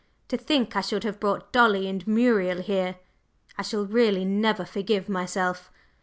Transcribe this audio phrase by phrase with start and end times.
[0.29, 2.95] To think I should have brought Dolly and Muriel here!
[3.55, 5.69] I shall really never forgive myself!